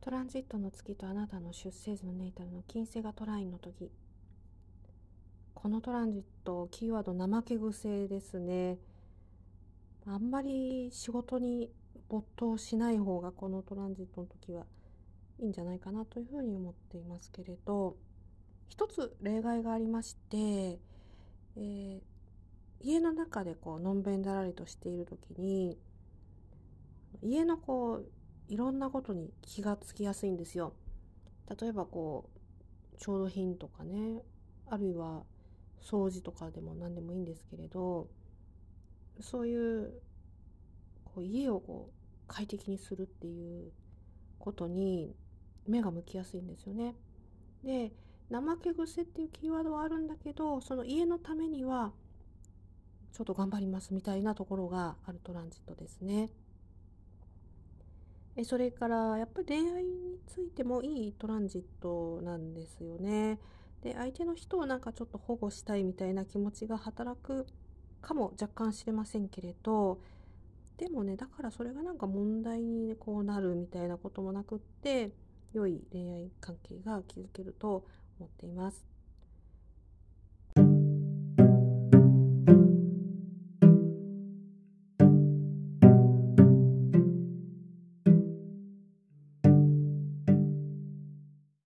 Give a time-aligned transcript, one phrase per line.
[0.00, 3.90] トランジットの月とあなたの出生図のネイタルの金星がトラインの時。
[5.54, 8.78] このトランジットキーワード怠け癖ですね。
[10.06, 11.70] あんまり仕事に
[12.08, 14.64] 没頭しない方がこのトランジットの時は
[15.40, 17.96] いいんじゃないかなというふうに思っていますけれど。
[18.68, 22.00] 一つ例外がありまして、えー、
[22.82, 25.76] 家の中でこうのんべんだらりとしている時に
[27.22, 28.06] 家のこう
[28.48, 30.72] いろんなことに気がつきやすいんですよ。
[31.60, 32.28] 例えばこ
[32.94, 34.22] う調度品とかね
[34.66, 35.22] あるいは
[35.80, 38.08] 掃除とかでも何でもいいんですけれど
[39.20, 39.92] そういう
[41.04, 41.92] こう家をこう
[42.26, 43.72] 快適にするっていう
[44.38, 45.14] ことに
[45.66, 46.94] 目が向きやすいんですよね。
[47.64, 47.92] で
[48.30, 51.92] 怠け癖っていうキーワードはあるんだけどその家のためには
[53.12, 56.30] ちょっと頑張りますみたいなところがあるトランジットですね。
[58.38, 63.40] えそれからやっぱり恋愛についてもいいトランジットなんですよね。
[63.82, 67.46] で相手の人をなんかちょっと保護したいみたいな気持ちが働く
[68.00, 70.00] かも若干知れませんけれど
[70.76, 75.12] でもねだからそれがなんか問題にこうなるみたいなこともなくって
[75.52, 77.84] 良い恋愛関係が築けると
[78.18, 78.97] 思っています。